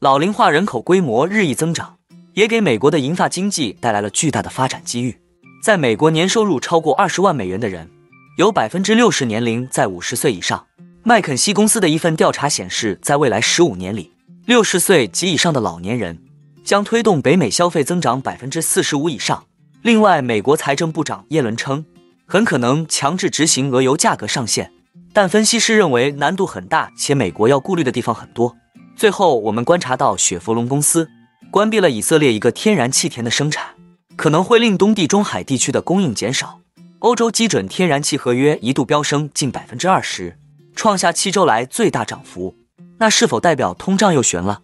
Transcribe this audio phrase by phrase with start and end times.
[0.00, 1.96] 老龄化人口规模日益增长，
[2.34, 5.18] 也给美国的银发经济带来了巨大的发展机遇。
[5.60, 7.90] 在美国，年收入超过二十万美元的人，
[8.36, 10.64] 有百分之六十年龄在五十岁以上。
[11.02, 14.12] 麦肯锡公司的一份调查显示，在未来十五年里，
[14.46, 16.16] 六十岁及以上的老年人
[16.62, 19.46] 将推动北美消费增长百分之四十五以上。
[19.82, 21.84] 另外，美国财政部长耶伦称，
[22.24, 24.70] 很可能强制执行俄油价格上限，
[25.12, 28.54] 但分析师认为难度很大，且美国要顾虑的地方很多。
[28.98, 31.08] 最后，我们观察到雪佛龙公司
[31.52, 33.76] 关闭了以色列一个天然气田的生产，
[34.16, 36.58] 可能会令东地中海地区的供应减少。
[36.98, 40.36] 欧洲基准天然气合约一度飙升近百分之二十，
[40.74, 42.56] 创下七周来最大涨幅。
[42.98, 44.62] 那是否代表通胀又悬了？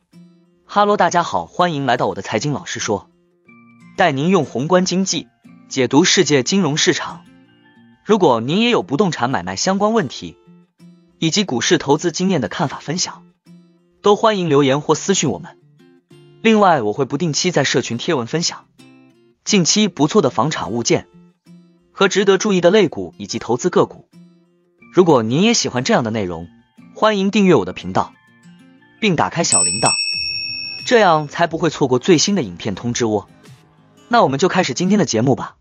[0.65, 3.09] 哈喽，大家好，欢迎来到我的财经老师说，
[3.97, 5.29] 带您用宏观经济
[5.69, 7.23] 解读世界金融市场。
[8.05, 10.37] 如果您也有不动产买卖相关问题，
[11.21, 13.23] 以及股市投资经验的看法分享。
[14.05, 15.59] 都欢迎留言或私信我们。
[16.43, 18.67] 另外，我会不定期在社群贴文分享
[19.45, 21.09] 近期不错的房产物件
[21.91, 24.07] 和值得注意的类股以及投资个股。
[24.93, 26.49] 如果您也喜欢这样的内容，
[26.95, 28.13] 欢迎订阅我的频道，
[29.01, 29.91] 并打开小铃铛，
[30.87, 33.27] 这样才不会错过最新的影片通知哦。
[34.09, 35.57] 那我们就开始今天的节目吧。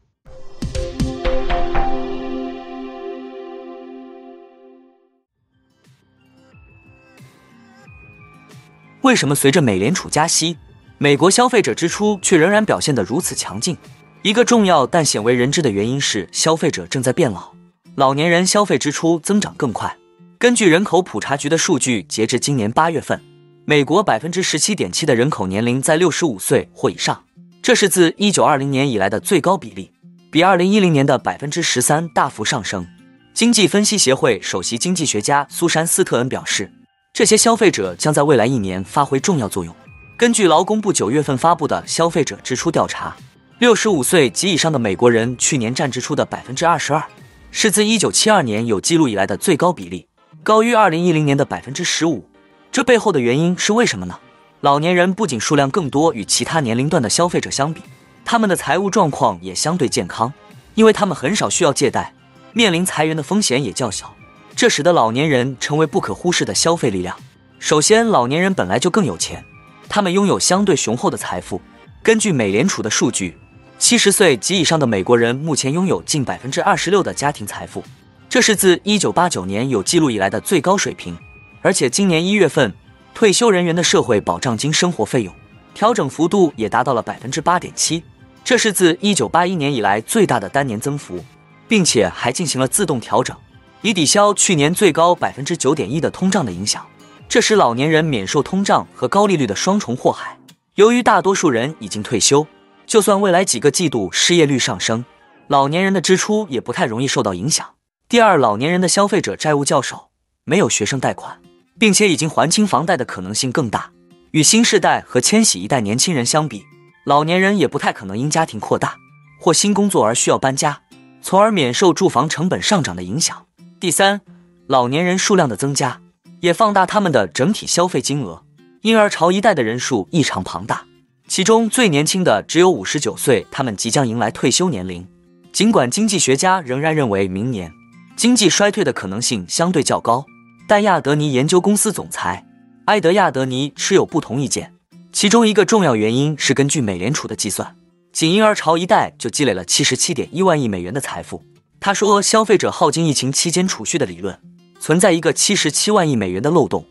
[9.04, 10.56] 为什么随着美联储加息，
[10.98, 13.78] 美国消费者支出却仍然表现得如此强劲？
[14.22, 17.52] 一个重要但鲜为人知的原因是消费者正在变老，
[17.96, 19.94] 老年人消费支出增长更快。
[20.38, 23.22] 根据人口普查局的数据，截至今年八月份，
[23.66, 27.26] 美国百分之十七点七的人口年龄在六十五岁或以上，
[27.62, 29.92] 这是自一九二零年以来的最高比例，
[30.32, 32.88] 比二零一零年的百分之十三大幅上升。
[33.34, 36.72] 经济分析协会首席经济学家苏珊·斯特恩表示。
[37.14, 39.74] 这些消费者将在未来一年发挥重要作用。
[40.18, 43.16] 根据劳工部九月份发布的消费者支出调查，
[43.60, 47.04] 六十五岁及以上的美国人去年占支出的百分之二十二，
[47.52, 50.08] 是自一九七二年有记录以来的最高比例，
[50.42, 52.28] 高于二零一零年的百分之十五。
[52.72, 54.18] 这背后的原因是为什么呢？
[54.62, 57.84] 老年人不仅数量更多，与其他年龄段的消费者相比，
[58.26, 60.34] 他们的财务状况也相对健康，
[60.74, 62.16] 因为他们很少需要借贷，
[62.54, 64.16] 面临裁员的风险也较小。
[64.56, 67.16] 这使得老年人成为不可忽视的消费力量。
[67.60, 69.44] 首先，老年人本来就更有钱，
[69.90, 71.62] 他们拥有相对雄厚的财富。
[72.02, 73.38] 根据美联储的数据，
[73.80, 77.84] 七十岁及以上的美国人目前拥有近百分之二十六的家庭财富，
[78.30, 81.18] 这是自一九八九年有记录以来的最高水平。
[81.62, 82.74] 而且，今年一月份，
[83.14, 85.34] 退休人员的社会保障金生活费用
[85.74, 88.04] 调整幅度也达到了百分之八点七，
[88.44, 91.24] 这是自一九八一年以来最大的单年增幅，
[91.68, 93.36] 并且还进行了自动调整。
[93.84, 96.88] 以抵消去年最高百分之九点一的通胀的影响，
[97.28, 100.40] 这使老年人免受通胀和高利率的双重祸害。
[100.76, 102.48] 由于大多数人已经退休，
[102.86, 105.04] 就算未来几个季度失业率上升，
[105.48, 107.72] 老年人的支出也不太容易受到影响。
[108.08, 110.08] 第二，老年人的消费者债务较少，
[110.46, 111.42] 没有学生贷款，
[111.78, 113.92] 并且已经还清房贷的可能性更大。
[114.32, 116.64] 与新世代和千禧一代年轻人相比，
[117.04, 118.96] 老年人也不太可能因家庭扩大
[119.42, 120.84] 或新工作而需要搬家，
[121.22, 123.46] 从而免受住房成本上涨的影响。
[123.84, 124.22] 第三，
[124.66, 126.00] 老年人数量的增加
[126.40, 128.42] 也放大他们的整体消费金额，
[128.84, 130.86] 婴儿潮一代的人数异常庞大，
[131.28, 135.06] 其中最年轻的只有五十九岁，他们即将迎来退休年龄。
[135.52, 137.74] 尽管经济学家仍然认为明年
[138.16, 140.26] 经济衰退的可能性相对较高，
[140.66, 142.46] 但亚德尼研究公司总裁
[142.86, 144.72] 埃德亚德尼持有不同意见。
[145.12, 147.76] 其中一个重要原因是，根据美联储的计算，
[148.14, 151.44] 仅婴儿潮一代就积累了七十七点一万亿美元的财富。
[151.84, 154.40] 他说，消费者耗尽疫情期间储蓄的理论
[154.80, 156.86] 存在一个七十七万亿美元的漏洞。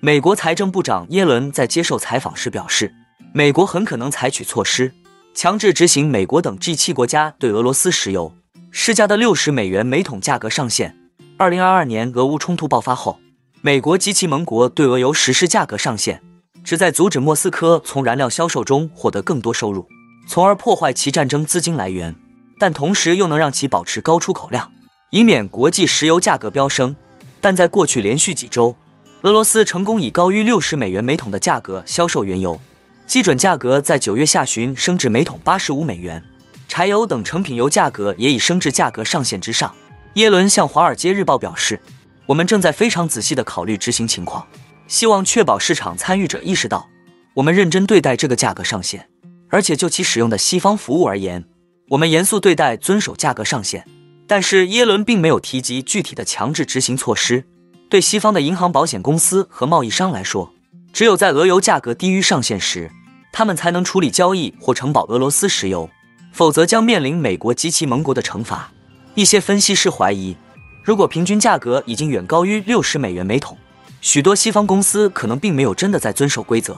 [0.00, 2.92] 美国财政部长耶伦在接受采访时表示，
[3.32, 4.92] 美国很可能采取措施，
[5.34, 8.34] 强制执行美国等 G 七国家对俄罗斯石油
[8.72, 10.96] 施加的六十美元每桶价格上限。
[11.36, 13.20] 二零二二年俄乌冲突爆发后，
[13.60, 16.20] 美国及其盟国对俄油实施价格上限，
[16.64, 19.86] 旨在阻止莫斯科从燃料销售中获得更多收入。
[20.26, 22.14] 从而破坏其战争资金来源，
[22.58, 24.70] 但同时又能让其保持高出口量，
[25.10, 26.94] 以免国际石油价格飙升。
[27.40, 28.74] 但在过去连续几周，
[29.22, 32.60] 俄罗斯成功以高于六十美元每桶的价格销售原油，
[33.06, 36.22] 基准价格在九月下旬升至每桶八十五美元。
[36.66, 39.72] 柴油等成品油价格也已升至价格上限之上。
[40.14, 41.80] 耶伦向《华尔街日报》表示
[42.26, 44.44] ：“我们正在非常仔细地考虑执行情况，
[44.88, 46.88] 希望确保市场参与者意识到，
[47.34, 49.08] 我们认真对待这个价格上限。”
[49.48, 51.44] 而且就其使用的西方服务而言，
[51.90, 53.86] 我们严肃对待遵守价格上限。
[54.26, 57.44] 但是耶伦并没有提及具体的强制执行措施，
[57.88, 60.52] 对西方的银行、保险公司和贸易商来说，
[60.92, 62.90] 只有在俄油价格低于上限时，
[63.32, 65.88] 他们才能处理交易或承保俄罗斯石油，
[66.32, 68.72] 否则将面临美国及其盟国的惩罚。
[69.14, 70.36] 一些分析师怀疑，
[70.82, 73.56] 如果平均价格已经远高于六十美元每桶，
[74.00, 76.76] 许多西方公司可能并没有真的在遵守规则。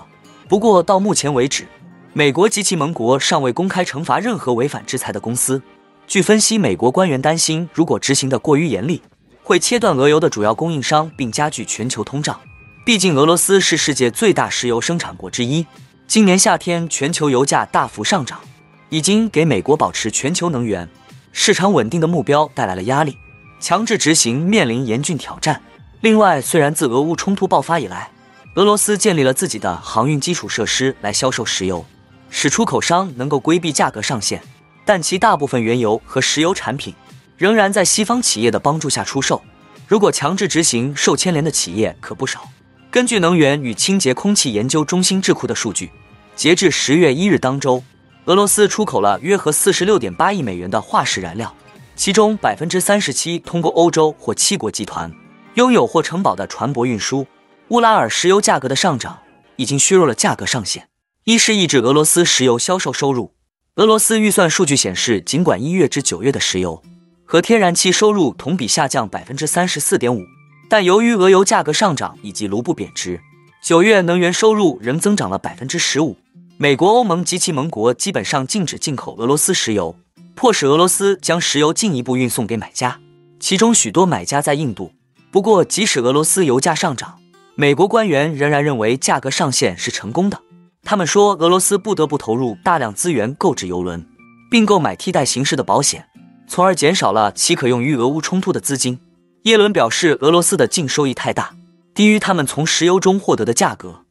[0.48, 1.66] 不过到目前为止，
[2.14, 5.62] 美国及其盟国尚未公开惩罚任何违反制裁的公司。
[6.06, 9.02] 据分析，美国官员担心，如果执行的过于严厉，
[9.42, 12.40] 会切断俄油的主要供应商，并加剧全球通胀。
[12.84, 15.66] 毕竟，俄罗斯是世界最大石油生产国之一。
[16.06, 18.40] 今年夏天，全球油价大幅上涨，
[18.88, 20.88] 已经给美国保持全球能源
[21.32, 23.18] 市场稳定的目标带来了压力，
[23.60, 25.62] 强制执行面临严峻挑战。
[26.00, 28.10] 另外，虽然自俄乌冲突爆发以来，
[28.54, 31.84] 俄罗斯建立了自己的航运基础设施来销售石油，
[32.30, 34.42] 使出口商能够规避价格上限，
[34.84, 36.94] 但其大部分原油和石油产品。
[37.38, 39.40] 仍然在西方企业的帮助下出售。
[39.86, 42.48] 如果强制执行，受牵连的企业可不少。
[42.90, 45.90] 根据能源与清洁空气研究中心智库的数据，
[46.34, 47.82] 截至十月一日当周，
[48.24, 51.54] 俄罗斯出口了约合四十六点八亿美元的化石燃料，
[51.94, 55.12] 其中百分之三十七通过欧洲或七国集团
[55.54, 57.24] 拥有或承保的船舶运输。
[57.68, 59.20] 乌拉尔石油价格的上涨
[59.54, 60.88] 已经削弱了价格上限，
[61.28, 63.34] 一是抑制俄罗斯石油销售收入。
[63.74, 66.82] 俄罗斯预算数据显示，尽管一月至九月的石油
[67.26, 70.22] 和天然气收入同比下降百分之三十四点五，
[70.70, 73.20] 但由于俄油价格上涨以及卢布贬值，
[73.62, 76.16] 九月能源收入仍增长了百分之十五。
[76.56, 79.94] 美国、欧盟及其盟国基本上禁止进口俄罗斯石油，
[80.34, 82.98] 迫使俄罗斯将石油进一步运送给买家，
[83.38, 84.92] 其中许多买家在印度。
[85.30, 87.18] 不过，即使俄罗斯油价上涨，
[87.54, 90.40] 美国官员仍然认为价格上限是成功的。
[90.90, 94.06] 他们说，俄罗斯不得不投入大量资源购置油轮，
[94.50, 96.08] 并购买替代形式的保险。
[96.48, 98.98] 从而减少了其可用于俄乌冲突的资金。
[99.42, 101.54] 耶伦表示，俄罗斯的净收益太大，
[101.92, 104.06] 低于他们从石油中获得的价格。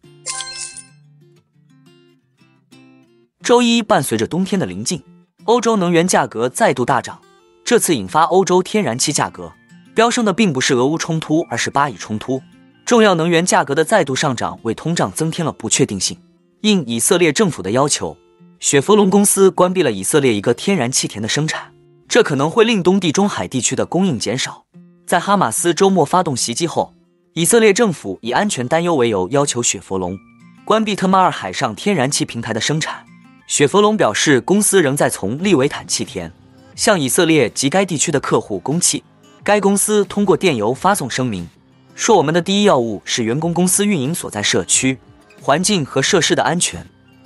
[3.41, 5.03] 周一，伴随着冬天的临近，
[5.45, 7.19] 欧洲能源价格再度大涨。
[7.65, 9.51] 这次引发欧洲天然气价格
[9.95, 12.39] 飙升的并不是俄乌冲突，而是巴以冲突。
[12.85, 16.15] 重要能源价格的再度上涨为通胀增添了不确定性。
[16.61, 18.17] 应以色列政府的要求，
[18.59, 21.71] 雪佛龙公司关闭了以色列一个天然气田的生产。
[22.07, 24.65] 这可能会令东地中海地区的供应减少。
[25.05, 26.93] 在哈马斯周末发动袭击后，
[27.33, 30.17] 以色列政府以安全担忧为由，要求雪佛龙
[30.65, 33.05] 关闭特马尔海上天然气平台的生产。
[33.45, 36.33] 雪佛龙表示，公司仍在从利维坦气田
[36.75, 39.03] 向以色列及该地区的客户供气。
[39.43, 41.47] 该公司通过电邮发送声明
[41.93, 44.97] 说：“我们的第一要务是员工公司运营所在社区
[45.41, 46.85] 环境和设施的安全。”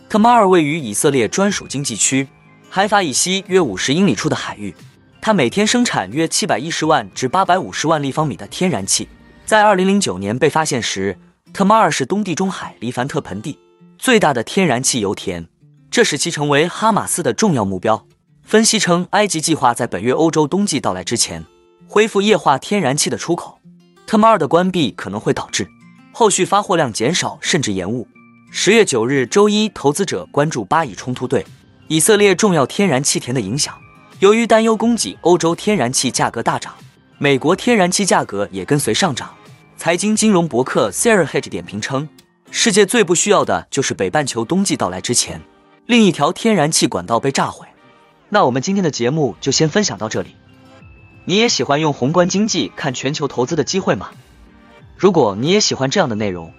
[0.10, 2.28] 特马尔位于以色列专属经济区。
[2.74, 4.74] 海法以西约五十英里处的海域，
[5.22, 9.10] 它每天生产约七百一十万至八百五十万立方米的天然气。
[9.46, 11.18] 在二零零九年被发现时，
[11.52, 13.60] 特马尔是东地中海黎凡特盆地
[13.98, 15.50] 最大的天然气油田，
[15.90, 18.08] 这使其成为哈马斯的重要目标。
[18.42, 21.44] 分析称，埃及计划在本月欧洲冬季到来之前
[21.90, 23.60] 恢复液化天然气的出口。
[24.08, 25.68] 特马尔的关闭可能会导致
[26.12, 28.08] 后续发货量减少甚至延误。
[28.52, 31.46] 十月九日周一，投资者关注巴以冲突对。
[31.88, 33.74] 以色列重要天然气田的影响，
[34.20, 36.74] 由于担忧供给，欧洲天然气价格大涨，
[37.18, 39.30] 美国天然气价格也跟随上涨。
[39.78, 42.08] 财经金融博客 Sarah Hedge 点评称，
[42.50, 45.42] 世界最不需要的就是北半球冬季到来之前，
[45.86, 47.68] 另一条天然气管道被炸毁。
[48.30, 50.36] 那我们今天的节目就先分享到这里。
[51.26, 54.12] 你也喜欢用宏观经济看全球投资的机会吗？
[55.02, 56.54] 如果你也喜欢这样的内容，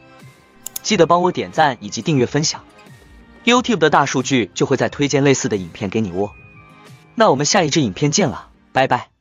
[0.83, 2.65] 记得帮我点赞以及订阅分享。
[3.45, 6.33] YouTube 的大数据就会再推荐类似的影片给你哦。
[7.15, 9.12] 那我们下一支影片见了，拜拜。